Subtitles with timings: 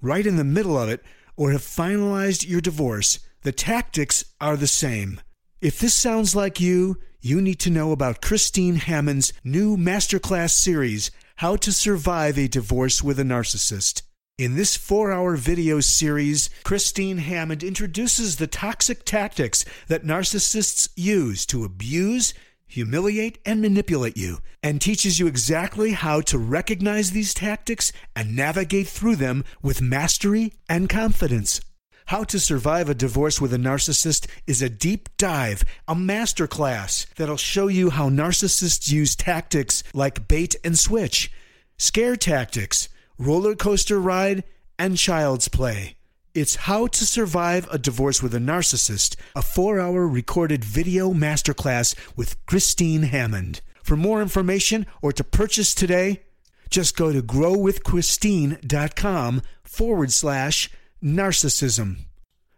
[0.00, 1.02] right in the middle of it,
[1.36, 5.20] or have finalized your divorce, the tactics are the same.
[5.60, 11.10] If this sounds like you, you need to know about Christine Hammond's new masterclass series,
[11.36, 14.02] How to Survive a Divorce with a Narcissist.
[14.38, 21.44] In this four hour video series, Christine Hammond introduces the toxic tactics that narcissists use
[21.46, 22.34] to abuse,
[22.68, 28.86] humiliate, and manipulate you, and teaches you exactly how to recognize these tactics and navigate
[28.86, 31.60] through them with mastery and confidence.
[32.06, 37.36] How to Survive a Divorce with a Narcissist is a deep dive, a masterclass that'll
[37.36, 41.30] show you how narcissists use tactics like bait and switch,
[41.76, 44.44] scare tactics, roller coaster ride,
[44.78, 45.97] and child's play.
[46.38, 51.96] It's How to Survive a Divorce with a Narcissist, a four hour recorded video masterclass
[52.16, 53.60] with Christine Hammond.
[53.82, 56.22] For more information or to purchase today,
[56.70, 60.70] just go to growwithchristine.com forward slash
[61.02, 61.96] narcissism.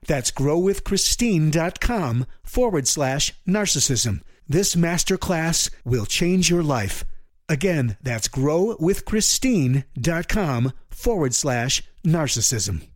[0.07, 4.21] That's growwithchristine.com forward slash narcissism.
[4.47, 7.07] This masterclass will change your life.
[7.49, 12.90] Again, that's growwithchristine.com forward slash narcissism.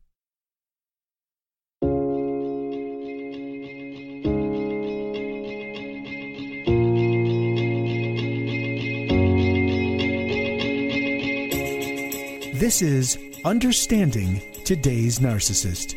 [12.64, 15.92] This is Understanding Today's Narcissist.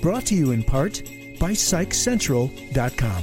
[0.00, 1.02] Brought to you in part
[1.38, 3.22] by PsychCentral.com.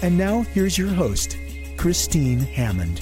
[0.00, 1.36] And now here's your host,
[1.76, 2.96] Christine Hammond.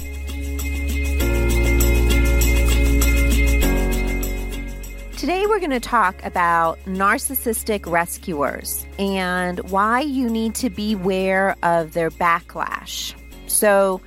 [5.17, 11.93] Today, we're going to talk about narcissistic rescuers and why you need to beware of
[11.93, 13.15] their backlash.
[13.47, 14.01] So,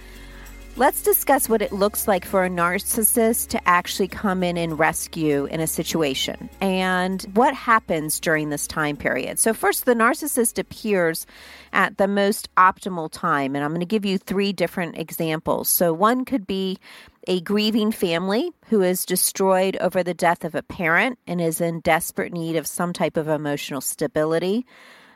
[0.81, 5.45] let's discuss what it looks like for a narcissist to actually come in and rescue
[5.45, 9.37] in a situation and what happens during this time period.
[9.37, 11.27] So, first, the narcissist appears
[11.71, 15.69] at the most optimal time, and I'm going to give you three different examples.
[15.69, 16.79] So, one could be
[17.27, 21.81] a grieving family who is destroyed over the death of a parent and is in
[21.81, 24.65] desperate need of some type of emotional stability.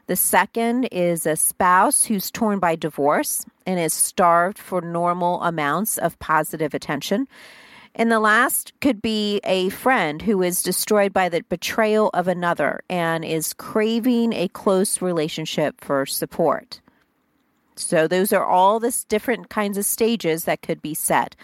[0.08, 5.98] The second is a spouse who's torn by divorce and is starved for normal amounts
[5.98, 7.28] of positive attention.
[7.96, 12.82] And the last could be a friend who is destroyed by the betrayal of another
[12.90, 16.82] and is craving a close relationship for support.
[17.78, 21.36] So, those are all the different kinds of stages that could be set.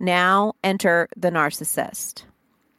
[0.00, 2.22] Now enter the narcissist.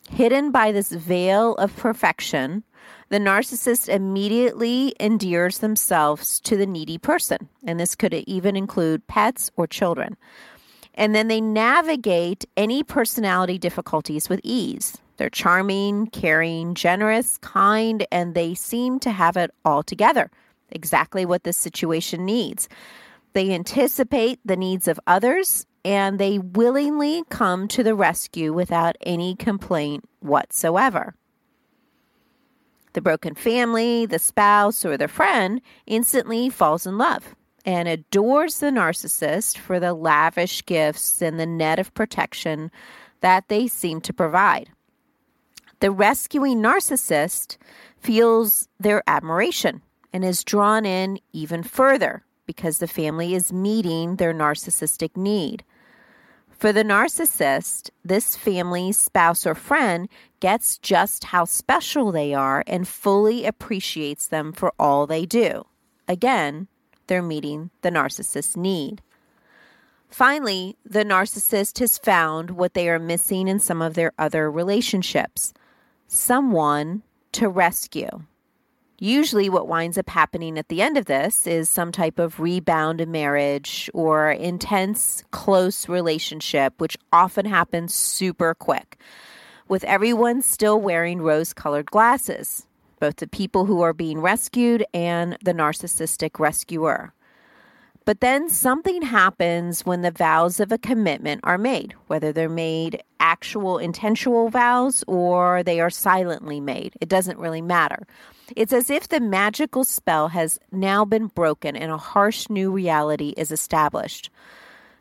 [0.09, 2.63] Hidden by this veil of perfection,
[3.09, 7.49] the narcissist immediately endears themselves to the needy person.
[7.65, 10.17] And this could even include pets or children.
[10.93, 14.97] And then they navigate any personality difficulties with ease.
[15.17, 20.29] They're charming, caring, generous, kind, and they seem to have it all together
[20.71, 22.69] exactly what the situation needs.
[23.33, 29.35] They anticipate the needs of others and they willingly come to the rescue without any
[29.35, 31.15] complaint whatsoever.
[32.93, 37.35] The broken family, the spouse, or the friend instantly falls in love
[37.65, 42.71] and adores the narcissist for the lavish gifts and the net of protection
[43.21, 44.69] that they seem to provide.
[45.79, 47.57] The rescuing narcissist
[47.97, 54.33] feels their admiration and is drawn in even further because the family is meeting their
[54.33, 55.63] narcissistic need.
[56.49, 60.09] For the narcissist, this family, spouse, or friend
[60.39, 65.65] gets just how special they are and fully appreciates them for all they do.
[66.07, 66.67] Again,
[67.07, 69.01] they're meeting the narcissist's need.
[70.09, 75.53] Finally, the narcissist has found what they are missing in some of their other relationships
[76.07, 78.09] someone to rescue.
[79.01, 83.07] Usually, what winds up happening at the end of this is some type of rebound
[83.07, 88.97] marriage or intense, close relationship, which often happens super quick,
[89.69, 92.65] with everyone still wearing rose colored glasses,
[92.99, 97.13] both the people who are being rescued and the narcissistic rescuer.
[98.03, 103.03] But then something happens when the vows of a commitment are made, whether they're made
[103.19, 106.95] actual intentional vows or they are silently made.
[106.99, 108.07] It doesn't really matter.
[108.55, 113.35] It's as if the magical spell has now been broken and a harsh new reality
[113.37, 114.31] is established.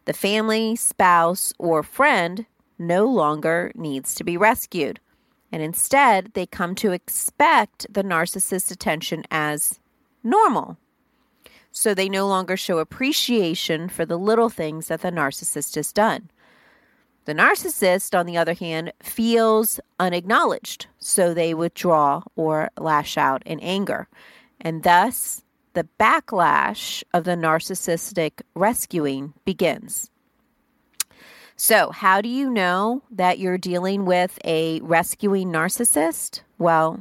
[0.04, 2.44] The family, spouse, or friend
[2.78, 5.00] no longer needs to be rescued.
[5.50, 9.80] And instead, they come to expect the narcissist's attention as
[10.22, 10.76] normal.
[11.72, 16.30] So they no longer show appreciation for the little things that the narcissist has done.
[17.24, 23.60] The narcissist, on the other hand, feels unacknowledged, so they withdraw or lash out in
[23.60, 24.08] anger.
[24.60, 25.44] And thus,
[25.74, 30.10] the backlash of the narcissistic rescuing begins.
[31.60, 36.42] So, how do you know that you're dealing with a rescuing narcissist?
[36.56, 37.00] Well,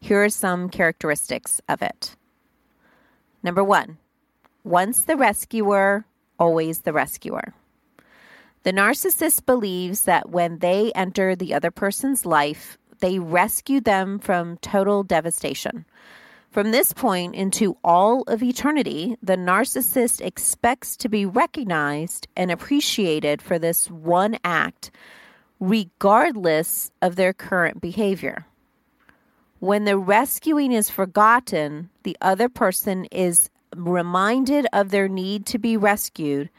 [0.00, 2.16] here are some characteristics of it.
[3.44, 3.98] Number one,
[4.64, 6.04] once the rescuer,
[6.36, 7.54] always the rescuer.
[8.64, 14.56] The narcissist believes that when they enter the other person's life, they rescue them from
[14.56, 15.84] total devastation.
[16.52, 23.40] From this point into all of eternity, the narcissist expects to be recognized and appreciated
[23.40, 24.90] for this one act,
[25.60, 28.44] regardless of their current behavior.
[29.60, 35.78] When the rescuing is forgotten, the other person is reminded of their need to be
[35.78, 36.50] rescued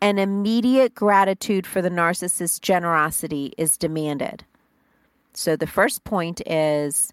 [0.00, 4.44] and immediate gratitude for the narcissist's generosity is demanded.
[5.34, 7.12] So the first point is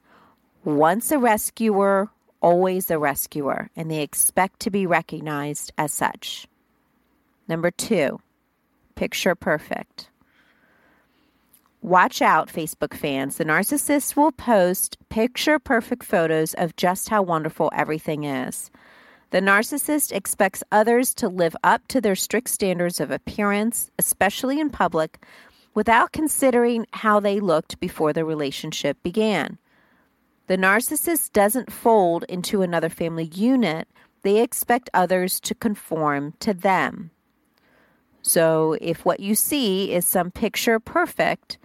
[0.63, 2.09] once a rescuer,
[2.41, 6.47] always a rescuer, and they expect to be recognized as such.
[7.47, 8.19] Number two,
[8.95, 10.09] picture perfect.
[11.81, 13.38] Watch out, Facebook fans.
[13.38, 18.69] The narcissist will post picture perfect photos of just how wonderful everything is.
[19.31, 24.69] The narcissist expects others to live up to their strict standards of appearance, especially in
[24.69, 25.24] public,
[25.74, 29.57] without considering how they looked before the relationship began.
[30.50, 33.88] The narcissist doesn't fold into another family unit,
[34.24, 37.12] they expect others to conform to them.
[38.24, 41.60] So, if what you see is some picture perfect,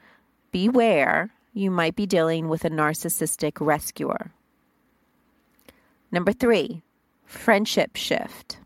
[0.52, 4.32] beware, you might be dealing with a narcissistic rescuer.
[6.12, 6.82] Number three,
[7.24, 8.58] friendship shift.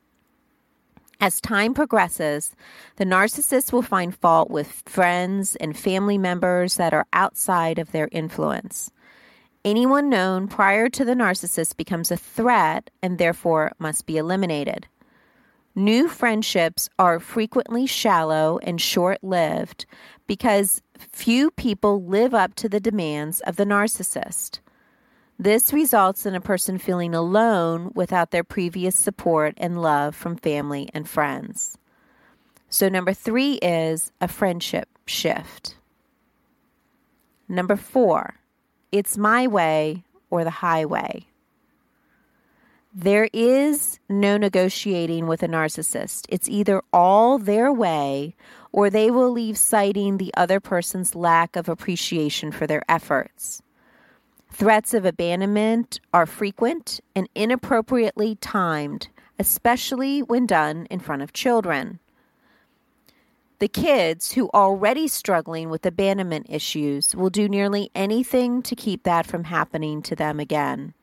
[1.20, 2.56] As time progresses,
[2.96, 8.08] the narcissist will find fault with friends and family members that are outside of their
[8.10, 8.90] influence.
[9.64, 14.86] Anyone known prior to the narcissist becomes a threat and therefore must be eliminated.
[15.74, 19.86] New friendships are frequently shallow and short lived
[20.26, 24.60] because few people live up to the demands of the narcissist.
[25.38, 30.88] This results in a person feeling alone without their previous support and love from family
[30.92, 31.78] and friends.
[32.68, 35.76] So, number three is a friendship shift.
[37.48, 38.34] Number four,
[38.92, 41.26] it's my way or the highway.
[42.94, 46.26] There is no negotiating with a narcissist.
[46.28, 48.34] It's either all their way
[48.72, 53.62] or they will leave citing the other person's lack of appreciation for their efforts.
[54.50, 59.08] Threats of abandonment are frequent and inappropriately timed,
[59.38, 62.00] especially when done in front of children.
[63.60, 69.26] The kids who already struggling with abandonment issues will do nearly anything to keep that
[69.26, 70.94] from happening to them again.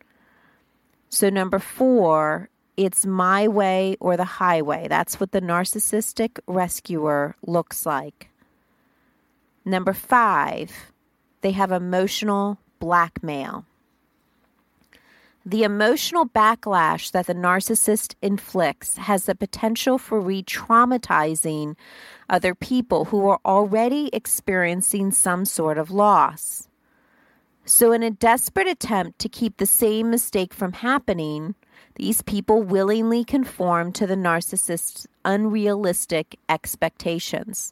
[1.09, 4.87] So, number four, it's my way or the highway.
[4.87, 8.29] That's what the narcissistic rescuer looks like.
[9.65, 10.71] Number five,
[11.41, 13.65] they have emotional blackmail.
[15.47, 21.75] The emotional backlash that the narcissist inflicts has the potential for re traumatizing
[22.27, 26.67] other people who are already experiencing some sort of loss.
[27.63, 31.53] So, in a desperate attempt to keep the same mistake from happening,
[31.93, 37.71] these people willingly conform to the narcissist's unrealistic expectations.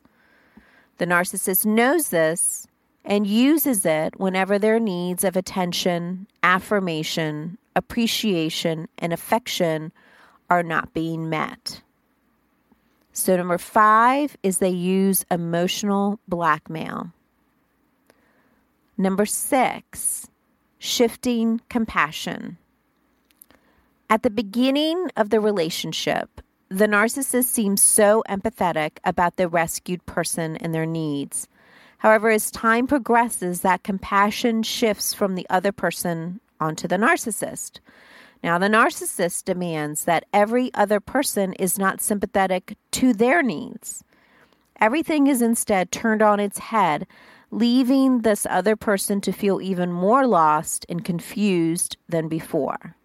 [1.00, 2.68] The narcissist knows this
[3.04, 9.92] and uses it whenever their needs of attention, affirmation, appreciation, and affection
[10.50, 11.82] are not being met.
[13.12, 17.12] So, number five is they use emotional blackmail.
[18.98, 20.28] Number six,
[20.80, 22.58] shifting compassion.
[24.10, 30.58] At the beginning of the relationship, the narcissist seems so empathetic about the rescued person
[30.58, 31.48] and their needs
[32.04, 37.80] However, as time progresses, that compassion shifts from the other person onto the narcissist.
[38.44, 44.04] Now, the narcissist demands that every other person is not sympathetic to their needs.
[44.80, 47.08] Everything is instead turned on its head,
[47.52, 52.96] leaving this other person to feel even more lost and confused than before.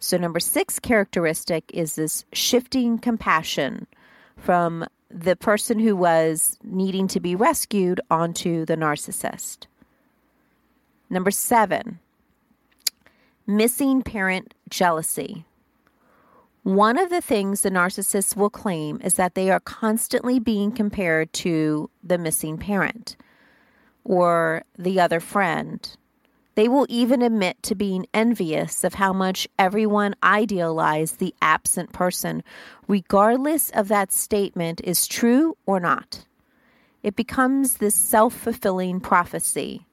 [0.00, 3.86] So, number six characteristic is this shifting compassion
[4.36, 9.66] from the person who was needing to be rescued onto the narcissist.
[11.10, 11.98] Number seven,
[13.50, 15.44] missing parent jealousy.
[16.62, 21.32] One of the things the narcissist will claim is that they are constantly being compared
[21.34, 23.16] to the missing parent
[24.04, 25.96] or the other friend.
[26.54, 32.42] They will even admit to being envious of how much everyone idealized the absent person,
[32.86, 36.26] regardless of that statement is true or not.
[37.02, 39.86] It becomes this self fulfilling prophecy.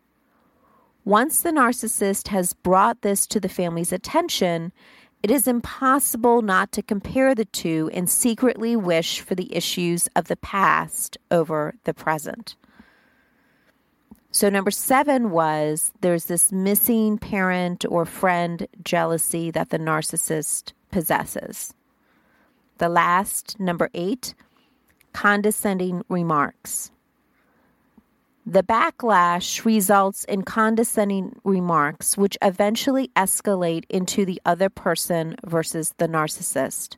[1.08, 4.74] Once the narcissist has brought this to the family's attention,
[5.24, 10.28] it is impossible not to compare the two and secretly wish for the issues of
[10.28, 12.58] the past over the present.
[14.32, 21.74] So, number seven was there's this missing parent or friend jealousy that the narcissist possesses.
[22.80, 24.36] The last, number eight,
[25.14, 26.92] condescending remarks.
[28.50, 36.08] The backlash results in condescending remarks, which eventually escalate into the other person versus the
[36.08, 36.96] narcissist.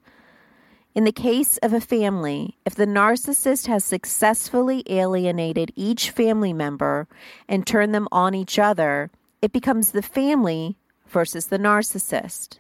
[0.94, 7.08] In the case of a family, if the narcissist has successfully alienated each family member
[7.48, 9.10] and turned them on each other,
[9.42, 10.78] it becomes the family
[11.08, 12.60] versus the narcissist.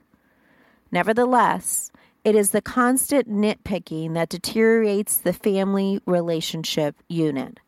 [0.91, 1.91] Nevertheless,
[2.24, 7.60] it is the constant nitpicking that deteriorates the family relationship unit.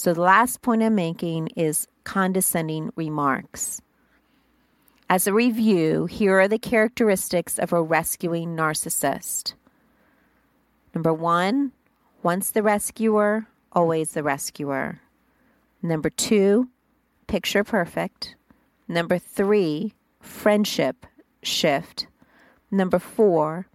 [0.00, 3.82] So the last point I'm making is condescending remarks.
[5.10, 9.52] As a review, here are the characteristics of a rescuing narcissist.
[10.94, 11.72] Number one,
[12.22, 15.02] once the rescuer, always the rescuer.
[15.82, 16.70] Number two,
[17.26, 18.36] picture perfect.
[18.88, 21.04] Number three, friendship
[21.42, 22.06] shift.
[22.70, 23.66] Number four,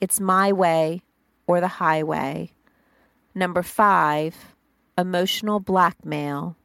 [0.00, 1.02] it's my way
[1.46, 2.50] or the highway.
[3.32, 4.56] Number five,
[4.98, 6.56] emotional blackmail.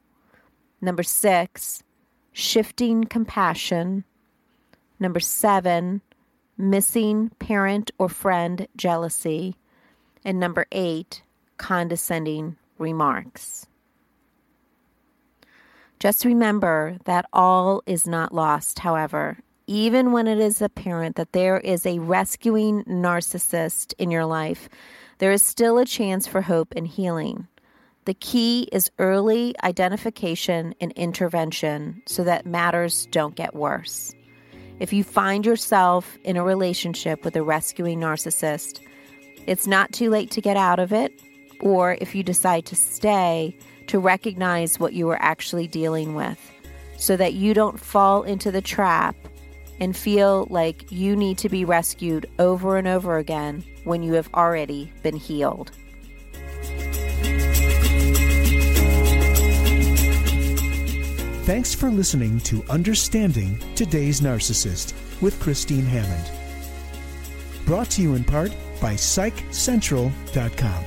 [0.82, 1.84] Number six,
[2.34, 4.04] shifting compassion.
[5.00, 6.02] Number seven,
[6.58, 9.56] missing parent or friend jealousy.
[10.26, 11.22] And number eight,
[11.58, 13.68] condescending remarks.
[16.00, 19.38] Just remember that all is not lost, however,
[19.68, 24.68] even when it is apparent that there is a rescuing narcissist in your life,
[25.20, 27.48] there is still a chance for hope and healing.
[28.06, 34.14] The key is early identification and intervention so that matters don't get worse.
[34.80, 38.82] If you find yourself in a relationship with a rescuing narcissist,
[39.48, 41.14] it's not too late to get out of it,
[41.62, 43.56] or if you decide to stay,
[43.88, 46.52] to recognize what you are actually dealing with
[46.98, 49.16] so that you don't fall into the trap
[49.80, 54.30] and feel like you need to be rescued over and over again when you have
[54.34, 55.72] already been healed.
[61.44, 66.32] Thanks for listening to Understanding Today's Narcissist with Christine Hammond.
[67.66, 70.84] Brought to you in part by PsychCentral.com.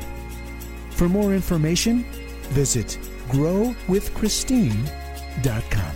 [0.92, 2.04] For more information,
[2.54, 2.98] visit
[3.28, 5.94] GrowWithChristine.com.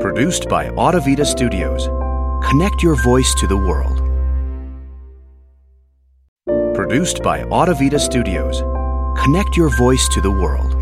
[0.00, 1.88] Produced by Audavita Studios.
[2.52, 3.96] Connect your voice to the world.
[6.76, 8.60] Produced by Audavita Studios.
[9.18, 10.81] Connect your voice to the world.